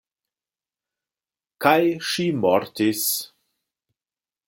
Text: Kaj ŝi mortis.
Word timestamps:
Kaj 1.65 1.79
ŝi 2.09 2.27
mortis. 2.47 3.07